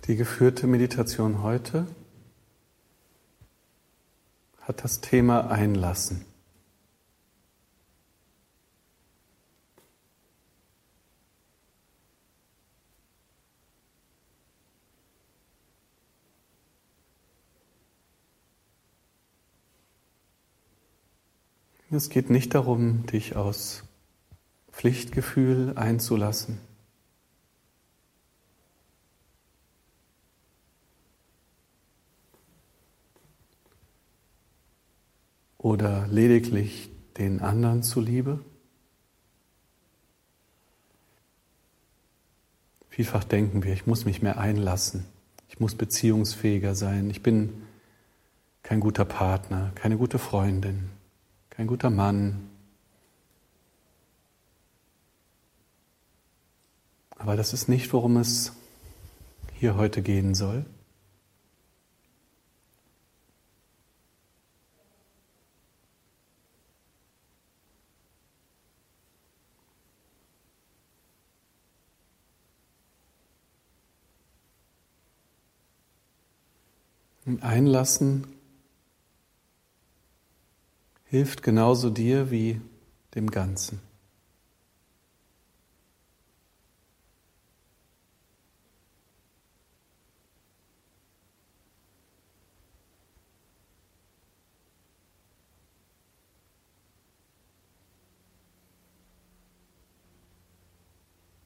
Die 0.08 0.16
geführte 0.16 0.68
Meditation 0.68 1.44
heute 1.44 1.86
hat 4.62 4.86
das 4.86 5.02
Thema 5.02 5.52
Einlassen. 5.52 6.31
Es 21.94 22.08
geht 22.08 22.30
nicht 22.30 22.56
darum, 22.56 23.06
dich 23.06 23.36
aus 23.36 23.84
Pflichtgefühl 24.72 25.74
einzulassen. 25.76 26.58
Oder 35.58 36.08
lediglich 36.08 36.90
den 37.18 37.42
anderen 37.42 37.84
zuliebe. 37.84 38.40
Vielfach 42.88 43.26
denken 43.26 43.64
wir, 43.64 43.74
ich 43.74 43.86
muss 43.86 44.06
mich 44.06 44.22
mehr 44.22 44.38
einlassen, 44.38 45.06
ich 45.50 45.60
muss 45.60 45.76
beziehungsfähiger 45.76 46.74
sein, 46.74 47.10
ich 47.10 47.22
bin 47.22 47.64
kein 48.64 48.80
guter 48.80 49.04
Partner, 49.04 49.74
keine 49.76 49.98
gute 49.98 50.20
Freundin, 50.20 50.90
kein 51.52 51.68
guter 51.68 51.92
Mann. 51.92 52.50
Aber 57.18 57.36
das 57.36 57.54
ist 57.54 57.70
nicht, 57.70 57.94
worum 57.94 58.18
es 58.18 58.54
hier 59.54 59.76
heute 59.76 60.02
gehen 60.02 60.34
soll. 60.34 60.66
Einlassen 77.42 78.26
hilft 81.12 81.44
genauso 81.44 81.90
dir 81.90 82.32
wie 82.32 82.62
dem 83.16 83.30
Ganzen. 83.32 83.82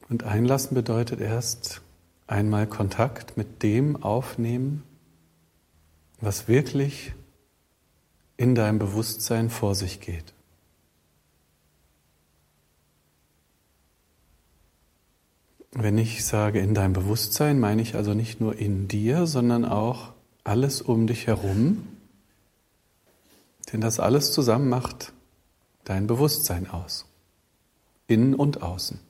Und 0.08 0.22
einlassen 0.22 0.76
bedeutet 0.76 1.20
erst 1.20 1.82
einmal 2.28 2.68
Kontakt 2.68 3.36
mit 3.36 3.64
dem 3.64 4.00
aufnehmen, 4.00 4.84
was 6.20 6.46
wirklich 6.46 7.14
in 8.36 8.54
deinem 8.54 8.78
Bewusstsein 8.78 9.50
vor 9.50 9.74
sich 9.74 10.00
geht. 10.00 10.34
Wenn 15.72 15.98
ich 15.98 16.24
sage 16.24 16.60
in 16.60 16.74
deinem 16.74 16.94
Bewusstsein, 16.94 17.60
meine 17.60 17.82
ich 17.82 17.96
also 17.96 18.14
nicht 18.14 18.40
nur 18.40 18.56
in 18.56 18.88
dir, 18.88 19.26
sondern 19.26 19.64
auch 19.64 20.14
alles 20.42 20.80
um 20.80 21.06
dich 21.06 21.26
herum. 21.26 21.86
Denn 23.72 23.80
das 23.80 24.00
alles 24.00 24.32
zusammen 24.32 24.68
macht 24.68 25.12
dein 25.84 26.06
Bewusstsein 26.06 26.70
aus. 26.70 27.06
Innen 28.06 28.34
und 28.34 28.62
außen. 28.62 29.00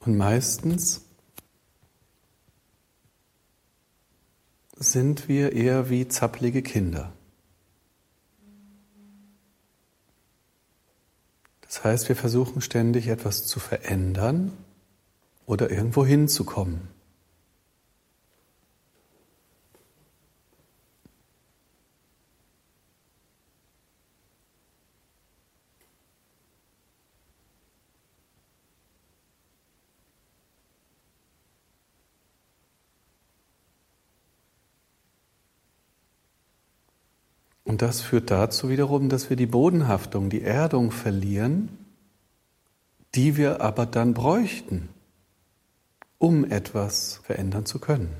Und 0.00 0.16
meistens 0.16 1.02
sind 4.76 5.28
wir 5.28 5.52
eher 5.52 5.90
wie 5.90 6.08
zappelige 6.08 6.62
Kinder. 6.62 7.12
Das 11.60 11.84
heißt, 11.84 12.08
wir 12.08 12.16
versuchen 12.16 12.62
ständig 12.62 13.08
etwas 13.08 13.46
zu 13.46 13.60
verändern 13.60 14.52
oder 15.46 15.70
irgendwo 15.70 16.04
hinzukommen. 16.04 16.88
Und 37.70 37.82
das 37.82 38.00
führt 38.00 38.32
dazu 38.32 38.68
wiederum, 38.68 39.08
dass 39.08 39.30
wir 39.30 39.36
die 39.36 39.46
Bodenhaftung, 39.46 40.28
die 40.28 40.42
Erdung 40.42 40.90
verlieren, 40.90 41.68
die 43.14 43.36
wir 43.36 43.60
aber 43.60 43.86
dann 43.86 44.12
bräuchten, 44.12 44.88
um 46.18 46.44
etwas 46.44 47.20
verändern 47.22 47.66
zu 47.66 47.78
können. 47.78 48.16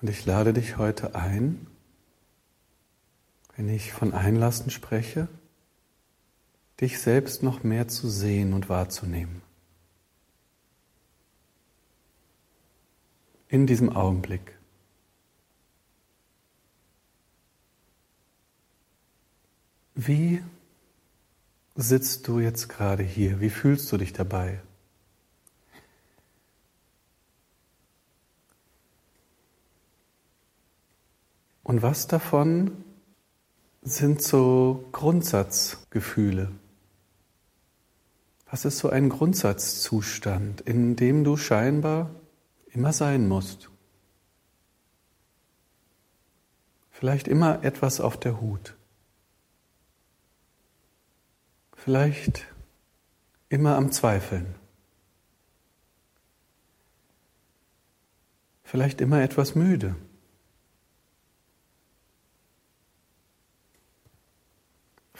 Und 0.00 0.08
ich 0.08 0.24
lade 0.24 0.52
dich 0.52 0.78
heute 0.78 1.16
ein, 1.16 1.66
wenn 3.56 3.68
ich 3.70 3.92
von 3.92 4.12
Einlassen 4.12 4.70
spreche, 4.70 5.28
dich 6.80 7.00
selbst 7.00 7.42
noch 7.42 7.62
mehr 7.62 7.88
zu 7.88 8.08
sehen 8.08 8.52
und 8.52 8.68
wahrzunehmen. 8.68 9.40
In 13.48 13.66
diesem 13.66 13.94
Augenblick. 13.96 14.58
Wie 19.94 20.42
sitzt 21.74 22.28
du 22.28 22.40
jetzt 22.40 22.68
gerade 22.68 23.02
hier? 23.02 23.40
Wie 23.40 23.48
fühlst 23.48 23.90
du 23.90 23.96
dich 23.96 24.12
dabei? 24.12 24.60
Und 31.62 31.80
was 31.80 32.06
davon 32.06 32.84
sind 33.86 34.20
so 34.20 34.84
Grundsatzgefühle. 34.90 36.50
Was 38.50 38.64
ist 38.64 38.78
so 38.78 38.90
ein 38.90 39.08
Grundsatzzustand, 39.08 40.60
in 40.60 40.96
dem 40.96 41.22
du 41.22 41.36
scheinbar 41.36 42.10
immer 42.72 42.92
sein 42.92 43.28
musst? 43.28 43.70
Vielleicht 46.90 47.28
immer 47.28 47.62
etwas 47.62 48.00
auf 48.00 48.18
der 48.18 48.40
Hut. 48.40 48.74
Vielleicht 51.76 52.46
immer 53.48 53.76
am 53.76 53.92
Zweifeln. 53.92 54.56
Vielleicht 58.64 59.00
immer 59.00 59.20
etwas 59.22 59.54
müde 59.54 59.94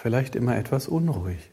vielleicht 0.07 0.37
immer 0.37 0.57
etwas 0.57 0.87
unruhig. 0.87 1.51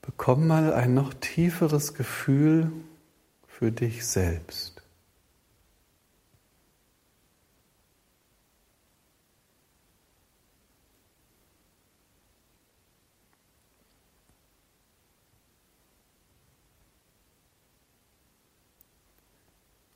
Bekomm 0.00 0.46
mal 0.46 0.72
ein 0.72 0.94
noch 0.94 1.12
tieferes 1.12 1.92
Gefühl 1.92 2.72
für 3.46 3.70
dich 3.72 4.06
selbst. 4.06 4.77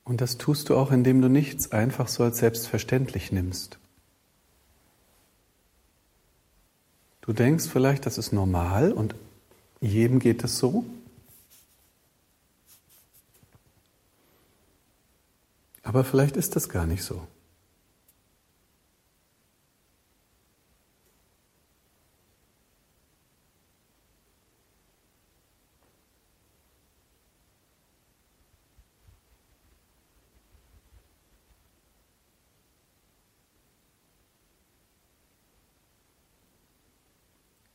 Und 0.03 0.19
das 0.19 0.37
tust 0.37 0.69
du 0.69 0.75
auch, 0.75 0.91
indem 0.91 1.21
du 1.21 1.29
nichts 1.29 1.71
einfach 1.71 2.07
so 2.07 2.23
als 2.23 2.37
selbstverständlich 2.37 3.31
nimmst. 3.31 3.79
Du 7.21 7.31
denkst 7.31 7.67
vielleicht, 7.71 8.05
das 8.05 8.17
ist 8.17 8.33
normal 8.33 8.91
und 8.91 9.15
jedem 9.79 10.19
geht 10.19 10.43
es 10.43 10.57
so. 10.57 10.85
Aber 15.83 16.03
vielleicht 16.03 16.35
ist 16.35 16.55
das 16.55 16.67
gar 16.67 16.85
nicht 16.85 17.03
so. 17.03 17.25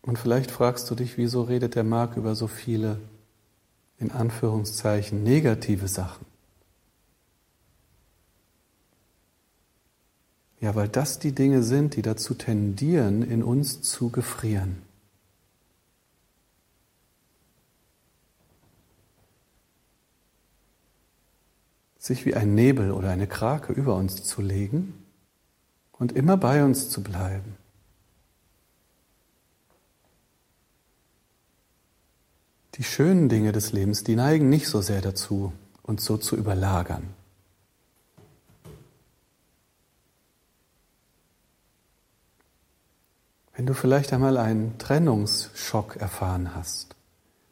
Und 0.08 0.19
vielleicht 0.19 0.50
fragst 0.50 0.90
du 0.90 0.94
dich, 0.94 1.19
wieso 1.19 1.43
redet 1.43 1.75
der 1.75 1.84
Marc 1.84 2.16
über 2.16 2.34
so 2.34 2.46
viele, 2.46 2.99
in 3.99 4.10
Anführungszeichen, 4.10 5.22
negative 5.22 5.87
Sachen? 5.87 6.25
Ja, 10.60 10.75
weil 10.75 10.88
das 10.88 11.19
die 11.19 11.32
Dinge 11.32 11.62
sind, 11.62 11.94
die 11.94 12.00
dazu 12.00 12.32
tendieren, 12.32 13.20
in 13.20 13.43
uns 13.43 13.82
zu 13.82 14.08
gefrieren. 14.08 14.81
Sich 21.99 22.25
wie 22.25 22.32
ein 22.32 22.54
Nebel 22.54 22.93
oder 22.93 23.11
eine 23.11 23.26
Krake 23.26 23.75
über 23.75 23.94
uns 23.94 24.25
zu 24.25 24.40
legen 24.40 24.94
und 25.93 26.12
immer 26.12 26.38
bei 26.38 26.64
uns 26.64 26.88
zu 26.88 27.02
bleiben. 27.02 27.57
Die 32.78 32.84
schönen 32.84 33.28
Dinge 33.28 33.50
des 33.50 33.72
Lebens, 33.72 34.04
die 34.04 34.14
neigen 34.14 34.48
nicht 34.48 34.69
so 34.69 34.80
sehr 34.80 35.00
dazu, 35.00 35.52
uns 35.82 36.04
so 36.04 36.16
zu 36.16 36.36
überlagern. 36.36 37.02
Wenn 43.56 43.66
du 43.66 43.75
vielleicht 43.75 44.12
einmal 44.12 44.36
einen 44.36 44.78
Trennungsschock 44.78 45.96
erfahren 45.96 46.54
hast, 46.54 46.94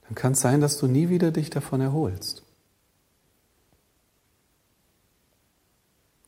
dann 0.06 0.14
kann 0.14 0.32
es 0.32 0.40
sein, 0.40 0.60
dass 0.60 0.78
du 0.78 0.86
nie 0.86 1.08
wieder 1.08 1.32
dich 1.32 1.50
davon 1.50 1.80
erholst. 1.80 2.44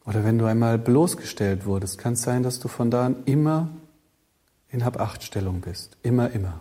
Oder 0.04 0.24
wenn 0.24 0.38
du 0.38 0.46
einmal 0.46 0.76
bloßgestellt 0.76 1.66
wurdest, 1.66 1.98
kann 1.98 2.14
es 2.14 2.22
sein, 2.22 2.42
dass 2.42 2.58
du 2.58 2.66
von 2.66 2.90
da 2.90 3.06
an 3.06 3.22
immer 3.26 3.68
in 4.70 4.84
Hab-Acht-Stellung 4.84 5.60
bist. 5.60 5.96
Immer, 6.02 6.30
immer. 6.30 6.60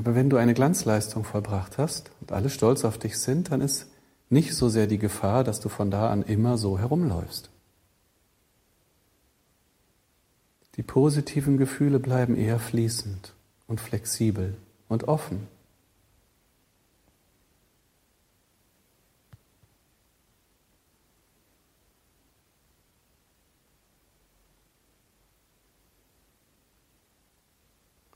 Aber 0.00 0.14
wenn 0.14 0.30
du 0.30 0.38
eine 0.38 0.54
Glanzleistung 0.54 1.24
vollbracht 1.24 1.76
hast 1.76 2.10
und 2.22 2.32
alle 2.32 2.48
stolz 2.48 2.86
auf 2.86 2.96
dich 2.96 3.18
sind, 3.18 3.50
dann 3.50 3.60
ist 3.60 3.86
nicht 4.30 4.54
so 4.54 4.70
sehr 4.70 4.86
die 4.86 4.96
Gefahr, 4.96 5.44
dass 5.44 5.60
du 5.60 5.68
von 5.68 5.90
da 5.90 6.08
an 6.08 6.22
immer 6.22 6.56
so 6.56 6.78
herumläufst. 6.78 7.50
Die 10.76 10.82
positiven 10.82 11.58
Gefühle 11.58 11.98
bleiben 11.98 12.34
eher 12.34 12.58
fließend 12.58 13.34
und 13.66 13.78
flexibel 13.78 14.56
und 14.88 15.06
offen. 15.06 15.48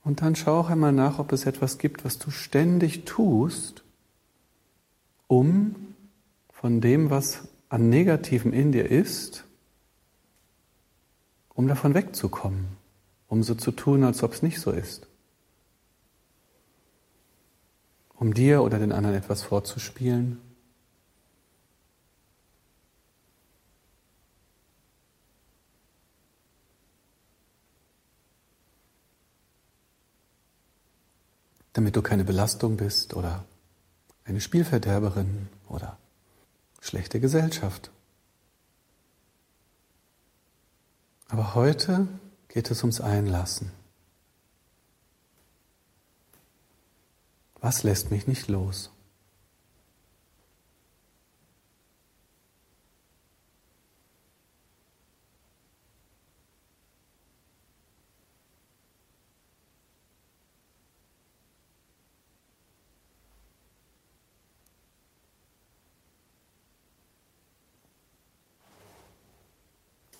Und 0.04 0.20
dann 0.20 0.36
schau 0.36 0.60
auch 0.60 0.68
einmal 0.68 0.92
nach, 0.92 1.18
ob 1.18 1.32
es 1.32 1.46
etwas 1.46 1.78
gibt, 1.78 2.04
was 2.04 2.18
du 2.18 2.30
ständig 2.30 3.06
tust, 3.06 3.82
um 5.26 5.74
von 6.52 6.82
dem, 6.82 7.10
was 7.10 7.48
an 7.70 7.88
Negativen 7.88 8.52
in 8.52 8.70
dir 8.70 8.90
ist, 8.90 9.44
um 11.54 11.66
davon 11.66 11.94
wegzukommen, 11.94 12.66
um 13.28 13.42
so 13.42 13.54
zu 13.54 13.72
tun, 13.72 14.04
als 14.04 14.22
ob 14.22 14.32
es 14.34 14.42
nicht 14.42 14.60
so 14.60 14.70
ist. 14.70 15.06
Um 18.14 18.34
dir 18.34 18.62
oder 18.62 18.78
den 18.78 18.92
anderen 18.92 19.16
etwas 19.16 19.42
vorzuspielen, 19.42 20.38
damit 31.74 31.96
du 31.96 32.02
keine 32.02 32.24
Belastung 32.24 32.78
bist 32.78 33.14
oder 33.14 33.44
eine 34.24 34.40
Spielverderberin 34.40 35.48
oder 35.68 35.98
schlechte 36.80 37.20
Gesellschaft. 37.20 37.90
Aber 41.28 41.54
heute 41.54 42.08
geht 42.48 42.70
es 42.70 42.82
ums 42.82 43.00
Einlassen. 43.00 43.72
Was 47.60 47.82
lässt 47.82 48.10
mich 48.10 48.26
nicht 48.26 48.48
los? 48.48 48.93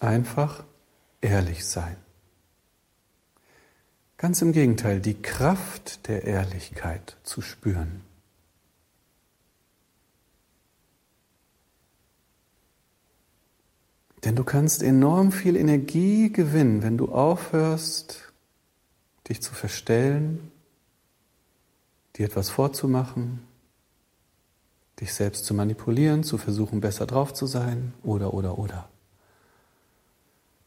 Einfach 0.05 0.65
ehrlich 1.23 1.65
sein. 1.65 1.97
Ganz 4.19 4.43
im 4.43 4.53
Gegenteil, 4.53 5.01
die 5.01 5.15
Kraft 5.15 6.09
der 6.09 6.25
Ehrlichkeit 6.25 7.17
zu 7.23 7.41
spüren. 7.41 8.03
Denn 14.25 14.37
du 14.37 14.45
kannst 14.45 14.83
enorm 14.83 15.33
viel 15.33 15.57
Energie 15.57 16.31
gewinnen, 16.31 16.83
wenn 16.83 16.99
du 16.99 17.11
aufhörst, 17.11 18.31
dich 19.31 19.41
zu 19.41 19.55
verstellen, 19.55 20.53
dir 22.17 22.27
etwas 22.27 22.51
vorzumachen, 22.51 23.41
dich 25.01 25.15
selbst 25.15 25.47
zu 25.47 25.55
manipulieren, 25.55 26.25
zu 26.25 26.37
versuchen, 26.37 26.83
besser 26.83 27.07
drauf 27.07 27.33
zu 27.33 27.47
sein 27.47 27.95
oder, 28.03 28.35
oder, 28.35 28.59
oder. 28.59 28.91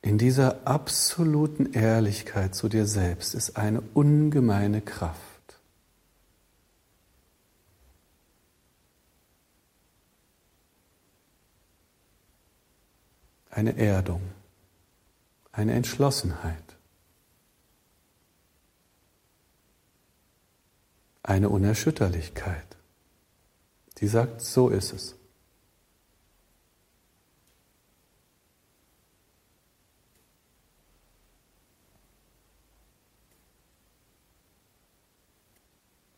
In 0.01 0.18
dieser 0.18 0.66
absoluten 0.68 1.74
Ehrlichkeit 1.74 2.56
zu 2.56 2.70
dir 2.70 2.86
selbst 2.86 3.34
ist 3.34 3.58
eine 3.58 3.82
ungemeine 3.94 4.82
Kraft. 4.82 5.22
Eine 13.50 13.75
Erdung, 13.75 14.22
eine 15.51 15.74
Entschlossenheit, 15.74 16.63
eine 21.24 21.50
Unerschütterlichkeit, 21.50 22.77
die 23.98 24.08
sagt, 24.08 24.42
so 24.42 24.70
ist 24.70 24.94
es. 24.94 25.16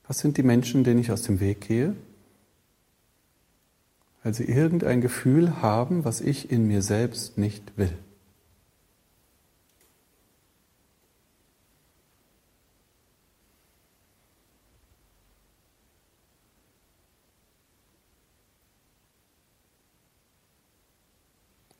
Was 0.10 0.18
sind 0.18 0.38
die 0.38 0.44
Menschen, 0.44 0.84
denen 0.84 1.00
ich 1.00 1.12
aus 1.12 1.22
dem 1.22 1.40
Weg 1.40 1.62
gehe? 1.62 1.96
Weil 4.24 4.34
sie 4.34 4.46
irgendein 4.46 5.02
Gefühl 5.02 5.62
haben, 5.62 6.04
was 6.04 6.20
ich 6.20 6.50
in 6.50 6.68
mir 6.68 6.82
selbst 6.82 7.38
nicht 7.38 7.78
will. 7.78 7.96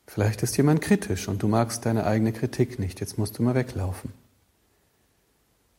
Vielleicht 0.06 0.44
ist 0.44 0.56
jemand 0.56 0.82
kritisch 0.82 1.26
und 1.26 1.42
du 1.42 1.48
magst 1.48 1.84
deine 1.84 2.06
eigene 2.06 2.32
Kritik 2.32 2.78
nicht. 2.78 3.00
Jetzt 3.00 3.18
musst 3.18 3.38
du 3.38 3.42
mal 3.42 3.56
weglaufen. 3.56 4.12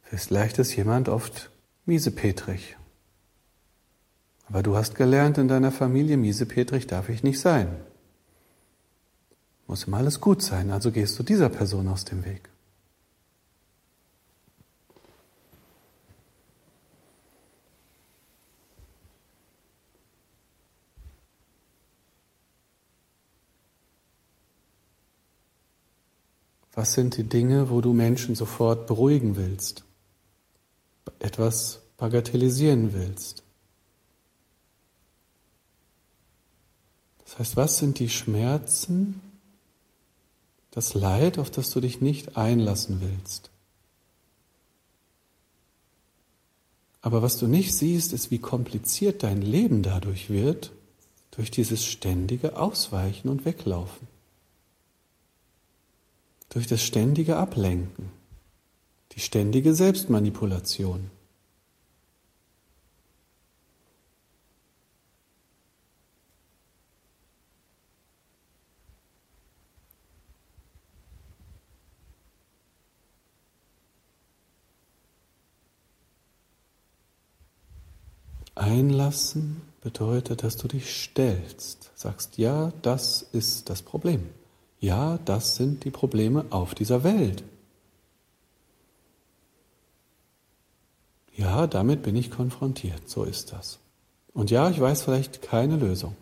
Vielleicht 0.04 0.60
ist 0.60 0.76
jemand 0.76 1.08
oft 1.08 1.51
miesepetrig. 1.86 2.78
Aber 4.48 4.64
du 4.64 4.76
hast 4.76 4.96
gelernt 4.96 5.38
in 5.38 5.48
deiner 5.48 5.72
Familie, 5.72 6.18
miesepetrig 6.18 6.88
darf 6.88 7.10
ich 7.10 7.24
nicht 7.24 7.40
sein. 7.40 7.70
Muss 9.68 9.86
immer 9.86 9.98
alles 9.98 10.20
gut 10.20 10.42
sein, 10.42 10.72
also 10.72 10.92
gehst 10.92 11.18
du 11.18 11.24
dieser 11.24 11.50
Person 11.50 11.88
aus 11.88 12.04
dem 12.04 12.26
Weg. 12.26 12.50
Was 26.74 26.94
sind 26.94 27.18
die 27.18 27.24
Dinge, 27.24 27.70
wo 27.70 27.82
du 27.82 27.94
Menschen 27.94 28.36
sofort 28.36 28.88
beruhigen 28.88 29.36
willst, 29.36 29.84
etwas 31.22 31.82
bagatellisieren 31.98 32.94
willst? 32.94 33.44
Das 37.24 37.40
heißt, 37.40 37.56
was 37.56 37.78
sind 37.78 38.00
die 38.00 38.10
Schmerzen, 38.10 39.22
das 40.72 40.94
Leid, 40.94 41.38
auf 41.38 41.50
das 41.50 41.70
du 41.70 41.80
dich 41.80 42.02
nicht 42.02 42.38
einlassen 42.38 43.02
willst? 43.02 43.50
Aber 47.02 47.22
was 47.22 47.38
du 47.38 47.48
nicht 47.48 47.74
siehst, 47.74 48.14
ist, 48.14 48.30
wie 48.32 48.40
kompliziert 48.40 49.24
dein 49.24 49.42
Leben 49.42 49.82
dadurch 49.82 50.30
wird, 50.30 50.72
durch 51.32 51.50
dieses 51.50 51.86
ständige 51.86 52.58
Ausweichen 52.58 53.30
und 53.30 53.46
Weglaufen 53.46 54.08
durch 56.52 56.68
das 56.68 56.84
ständige 56.84 57.38
Ablenken, 57.38 58.12
die 59.12 59.20
ständige 59.20 59.74
Selbstmanipulation. 59.74 61.10
Einlassen 78.56 79.62
bedeutet, 79.82 80.44
dass 80.44 80.56
du 80.56 80.68
dich 80.68 80.94
stellst, 80.94 81.92
sagst, 81.96 82.38
ja, 82.38 82.72
das 82.82 83.22
ist 83.22 83.70
das 83.70 83.82
Problem. 83.82 84.30
Ja, 84.80 85.20
das 85.26 85.56
sind 85.56 85.84
die 85.84 85.92
Probleme 85.92 86.46
auf 86.52 86.76
dieser 86.76 87.04
Welt. 87.04 87.44
Ja, 91.36 91.68
damit 91.68 92.04
bin 92.04 92.16
ich 92.16 92.30
konfrontiert, 92.30 93.10
so 93.10 93.24
ist 93.24 93.52
das. 93.54 93.80
Und 94.34 94.52
ja, 94.52 94.70
ich 94.70 94.80
weiß 94.80 95.04
vielleicht 95.04 95.42
keine 95.42 95.76
Lösung 95.76 96.16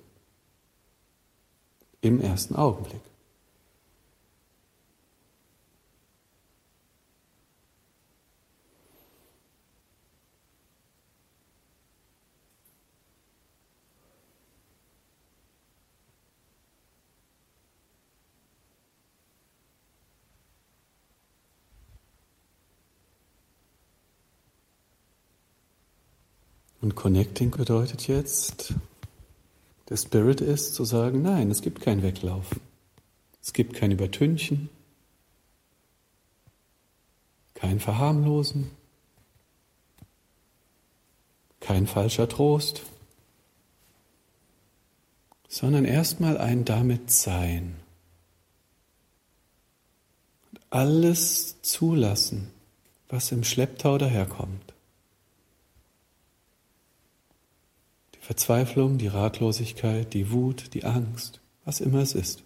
im 2.01 2.21
ersten 2.21 2.55
Augenblick. 2.55 3.01
Und 26.89 26.95
Connecting 26.95 27.51
bedeutet 27.51 28.07
jetzt, 28.07 28.73
der 29.89 29.97
Spirit 29.97 30.41
ist 30.41 30.73
zu 30.73 30.85
sagen, 30.85 31.21
nein, 31.21 31.51
es 31.51 31.61
gibt 31.61 31.81
kein 31.81 32.01
Weglaufen. 32.01 32.61
Es 33.43 33.53
gibt 33.53 33.75
kein 33.75 33.91
Übertünchen, 33.91 34.71
kein 37.53 37.79
Verharmlosen, 37.79 38.71
kein 41.59 41.85
falscher 41.85 42.27
Trost, 42.27 42.81
sondern 45.47 45.85
erstmal 45.85 46.39
ein 46.39 46.65
damit 46.65 47.11
sein. 47.11 47.75
Und 50.51 50.59
alles 50.71 51.61
zulassen, 51.61 52.49
was 53.09 53.31
im 53.31 53.43
Schlepptau 53.43 53.99
daherkommt. 53.99 54.68
Verzweiflung, 58.29 58.99
die 58.99 59.07
Ratlosigkeit, 59.07 60.13
die 60.13 60.29
Wut, 60.29 60.75
die 60.75 60.85
Angst, 60.85 61.41
was 61.65 61.81
immer 61.81 61.97
es 61.97 62.13
ist. 62.13 62.43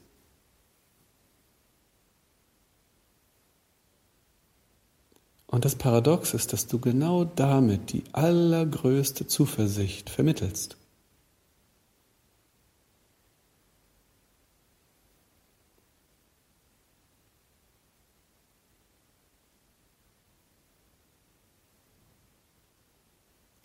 Und 5.46 5.66
das 5.66 5.76
Paradox 5.76 6.34
ist, 6.34 6.54
dass 6.54 6.68
du 6.68 6.80
genau 6.80 7.26
damit 7.26 7.92
die 7.92 8.06
allergrößte 8.14 9.28
Zuversicht 9.28 10.10
vermittelst. 10.10 10.78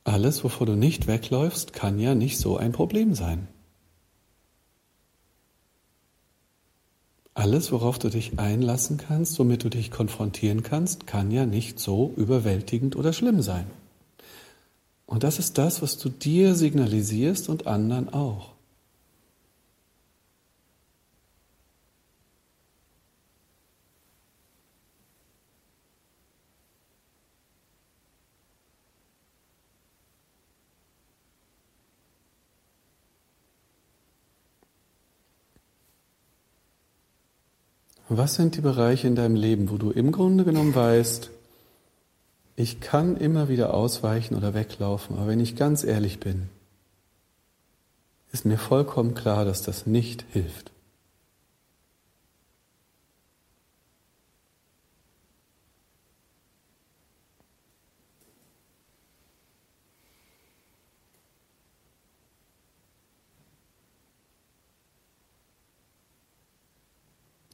Alles, 0.08 0.42
wovor 0.42 0.66
du 0.66 0.74
nicht 0.74 1.06
wegläufst, 1.06 1.74
kann 1.74 1.98
ja 1.98 2.14
nicht 2.14 2.38
so 2.38 2.56
ein 2.56 2.72
Problem 2.72 3.14
sein. 3.14 3.46
Alles, 7.34 7.70
worauf 7.72 7.98
du 7.98 8.08
dich 8.08 8.38
einlassen 8.38 8.96
kannst, 8.96 9.38
womit 9.38 9.64
du 9.64 9.68
dich 9.68 9.90
konfrontieren 9.90 10.62
kannst, 10.62 11.06
kann 11.06 11.30
ja 11.30 11.44
nicht 11.44 11.78
so 11.78 12.14
überwältigend 12.16 12.96
oder 12.96 13.12
schlimm 13.12 13.42
sein. 13.42 13.66
Und 15.04 15.24
das 15.24 15.38
ist 15.38 15.58
das, 15.58 15.82
was 15.82 15.98
du 15.98 16.08
dir 16.08 16.54
signalisierst 16.54 17.50
und 17.50 17.66
anderen 17.66 18.08
auch. 18.08 18.54
Was 38.08 38.34
sind 38.36 38.56
die 38.56 38.62
Bereiche 38.62 39.06
in 39.06 39.14
deinem 39.14 39.36
Leben, 39.36 39.70
wo 39.70 39.76
du 39.76 39.90
im 39.90 40.12
Grunde 40.12 40.44
genommen 40.44 40.74
weißt, 40.74 41.30
ich 42.56 42.80
kann 42.80 43.16
immer 43.16 43.48
wieder 43.48 43.74
ausweichen 43.74 44.34
oder 44.34 44.54
weglaufen, 44.54 45.16
aber 45.16 45.28
wenn 45.28 45.40
ich 45.40 45.56
ganz 45.56 45.84
ehrlich 45.84 46.18
bin, 46.18 46.48
ist 48.32 48.46
mir 48.46 48.58
vollkommen 48.58 49.14
klar, 49.14 49.44
dass 49.44 49.62
das 49.62 49.86
nicht 49.86 50.24
hilft. 50.32 50.72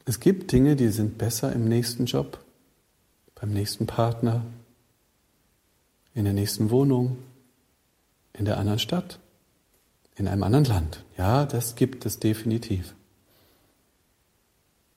Es 0.06 0.20
gibt 0.20 0.52
Dinge, 0.52 0.76
die 0.76 0.88
sind 0.88 1.16
besser 1.16 1.52
im 1.52 1.66
nächsten 1.66 2.04
Job, 2.04 2.44
beim 3.34 3.52
nächsten 3.52 3.86
Partner, 3.86 4.44
in 6.14 6.24
der 6.24 6.34
nächsten 6.34 6.70
Wohnung, 6.70 7.18
in 8.34 8.44
der 8.44 8.58
anderen 8.58 8.78
Stadt, 8.78 9.18
in 10.16 10.28
einem 10.28 10.42
anderen 10.42 10.66
Land. 10.66 11.04
Ja, 11.16 11.46
das 11.46 11.74
gibt 11.74 12.04
es 12.04 12.18
definitiv. 12.18 12.94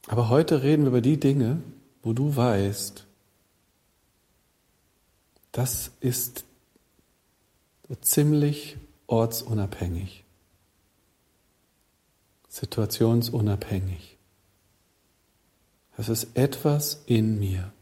Aber 0.08 0.30
heute 0.30 0.64
reden 0.64 0.84
wir 0.84 0.90
über 0.90 1.02
die 1.02 1.20
Dinge, 1.20 1.62
wo 2.04 2.14
du 2.14 2.36
weißt, 2.36 3.06
das 5.52 5.92
ist 6.02 6.44
ziemlich 8.02 8.78
ortsunabhängig, 9.08 10.24
situationsunabhängig. 12.50 14.17
Es 16.00 16.10
ist 16.10 16.38
etwas 16.38 17.02
in 17.08 17.40
mir. 17.40 17.74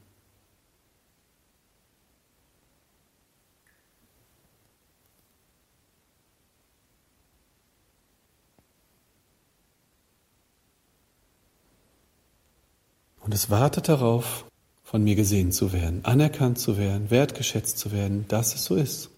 Und 13.19 13.33
es 13.33 13.49
wartet 13.49 13.89
darauf, 13.89 14.45
von 14.83 15.03
mir 15.03 15.15
gesehen 15.15 15.51
zu 15.51 15.73
werden, 15.73 16.05
anerkannt 16.05 16.57
zu 16.57 16.77
werden, 16.77 17.09
wertgeschätzt 17.09 17.77
zu 17.77 17.91
werden, 17.91 18.25
dass 18.29 18.55
es 18.55 18.63
so 18.63 18.75
ist, 18.75 19.09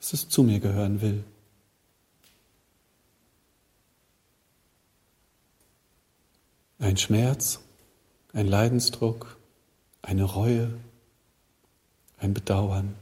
dass 0.00 0.12
es 0.12 0.28
zu 0.28 0.42
mir 0.42 0.60
gehören 0.60 1.00
will. 1.00 1.24
Ein 6.78 6.96
Schmerz, 6.98 7.60
ein 8.34 8.48
Leidensdruck, 8.48 9.38
eine 10.02 10.24
Reue, 10.24 10.74
ein 12.18 12.34
Bedauern, 12.34 12.96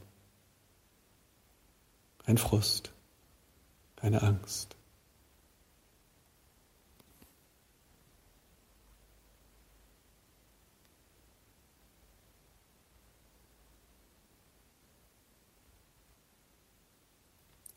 ein 2.25 2.37
Frust, 2.37 2.91
eine 3.99 4.21
Angst. 4.21 4.75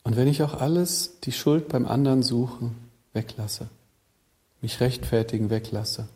Und 0.05 0.15
wenn 0.15 0.29
ich 0.29 0.43
auch 0.43 0.55
alles, 0.55 1.19
die 1.23 1.33
Schuld 1.33 1.69
beim 1.69 1.87
anderen 1.87 2.23
suchen, 2.23 2.77
weglasse, 3.13 3.69
mich 4.61 4.79
rechtfertigen 4.79 5.51
weglasse, 5.51 6.09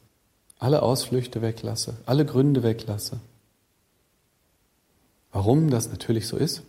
alle 0.61 0.83
Ausflüchte 0.83 1.43
weglasse, 1.43 1.97
alle 2.07 2.25
Gründe 2.25 2.63
weglasse, 2.63 3.19
warum 5.33 5.71
das 5.71 5.89
natürlich 5.89 6.29
so 6.29 6.37
ist, 6.37 6.63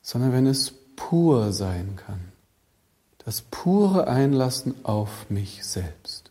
sondern 0.00 0.32
wenn 0.32 0.46
es 0.46 0.72
pur 0.96 1.52
sein 1.52 1.96
kann, 1.96 2.32
das 3.18 3.42
pure 3.42 4.08
Einlassen 4.08 4.82
auf 4.84 5.28
mich 5.28 5.64
selbst. 5.64 6.30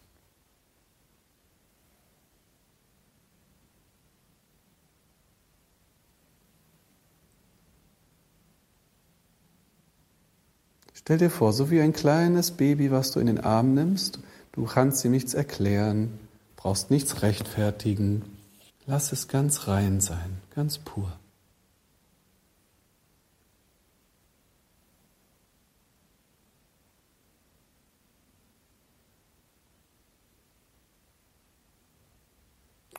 Stell 11.03 11.17
dir 11.17 11.29
vor, 11.29 11.51
so 11.51 11.69
wie 11.69 11.81
ein 11.81 11.91
kleines 11.91 12.51
Baby, 12.51 12.89
was 12.89 13.11
du 13.11 13.19
in 13.19 13.27
den 13.27 13.41
Arm 13.41 13.73
nimmst, 13.73 14.19
du 14.53 14.63
kannst 14.63 15.03
ihm 15.03 15.11
nichts 15.11 15.33
erklären, 15.33 16.17
brauchst 16.55 16.91
nichts 16.91 17.21
rechtfertigen. 17.21 18.21
Lass 18.85 19.11
es 19.11 19.27
ganz 19.27 19.67
rein 19.67 19.99
sein, 19.99 20.37
ganz 20.55 20.77
pur. 20.77 21.11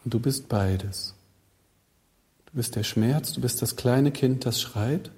Und 0.05 0.12
du 0.12 0.21
bist 0.21 0.51
beides. 0.51 1.14
Du 2.45 2.53
bist 2.53 2.77
der 2.77 2.83
Schmerz, 2.83 3.33
du 3.33 3.40
bist 3.40 3.62
das 3.62 3.77
kleine 3.77 4.12
Kind, 4.12 4.45
das 4.45 4.61
schreit, 4.61 5.11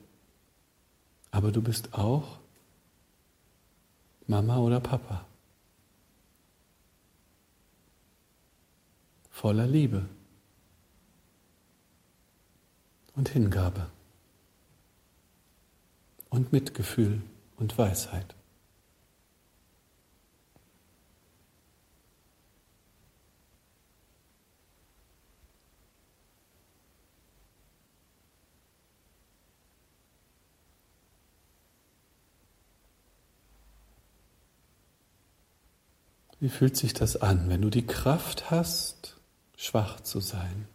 aber 1.32 1.50
du 1.50 1.60
bist 1.60 1.92
auch 1.92 2.38
Mama 4.26 4.58
oder 4.58 4.80
Papa. 4.80 5.24
Voller 9.30 9.66
Liebe 9.66 10.08
und 13.14 13.28
Hingabe 13.28 13.90
und 16.30 16.52
Mitgefühl 16.52 17.22
und 17.56 17.76
Weisheit. 17.78 18.34
Wie 36.38 36.48
fühlt 36.48 36.76
sich 36.76 36.92
das 36.92 37.16
an, 37.16 37.48
wenn 37.48 37.62
du 37.62 37.70
die 37.70 37.86
Kraft 37.86 38.50
hast, 38.50 39.16
schwach 39.56 40.00
zu 40.00 40.20
sein? 40.20 40.68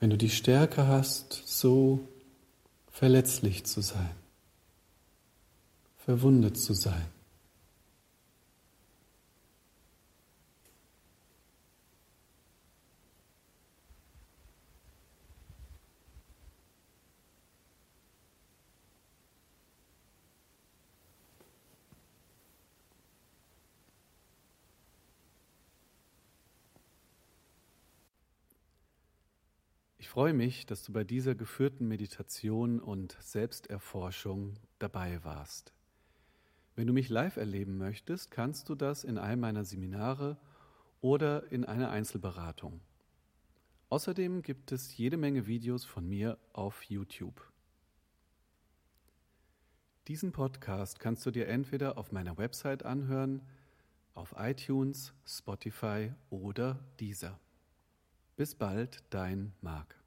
Wenn 0.00 0.10
du 0.10 0.16
die 0.16 0.30
Stärke 0.30 0.86
hast, 0.86 1.42
so 1.46 2.08
verletzlich 2.90 3.64
zu 3.64 3.80
sein, 3.80 4.14
verwundet 5.98 6.58
zu 6.58 6.72
sein? 6.72 7.13
Ich 30.04 30.10
freue 30.10 30.34
mich, 30.34 30.66
dass 30.66 30.82
du 30.82 30.92
bei 30.92 31.02
dieser 31.02 31.34
geführten 31.34 31.88
Meditation 31.88 32.78
und 32.78 33.16
Selbsterforschung 33.20 34.52
dabei 34.78 35.24
warst. 35.24 35.72
Wenn 36.76 36.86
du 36.86 36.92
mich 36.92 37.08
live 37.08 37.38
erleben 37.38 37.78
möchtest, 37.78 38.30
kannst 38.30 38.68
du 38.68 38.74
das 38.74 39.02
in 39.02 39.16
einem 39.16 39.40
meiner 39.40 39.64
Seminare 39.64 40.36
oder 41.00 41.50
in 41.50 41.64
einer 41.64 41.88
Einzelberatung. 41.88 42.82
Außerdem 43.88 44.42
gibt 44.42 44.72
es 44.72 44.94
jede 44.94 45.16
Menge 45.16 45.46
Videos 45.46 45.86
von 45.86 46.06
mir 46.06 46.36
auf 46.52 46.82
YouTube. 46.82 47.40
Diesen 50.06 50.32
Podcast 50.32 51.00
kannst 51.00 51.24
du 51.24 51.30
dir 51.30 51.48
entweder 51.48 51.96
auf 51.96 52.12
meiner 52.12 52.36
Website 52.36 52.84
anhören, 52.84 53.40
auf 54.12 54.34
iTunes, 54.36 55.14
Spotify 55.24 56.12
oder 56.28 56.84
Deezer. 57.00 57.40
Bis 58.36 58.56
bald, 58.56 59.04
dein 59.10 59.52
Marc. 59.60 60.03